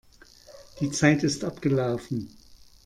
[0.79, 2.35] Die Zeit ist abgelaufen.